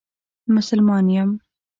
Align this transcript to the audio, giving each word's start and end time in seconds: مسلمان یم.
مسلمان 0.53 1.05
یم. 1.15 1.29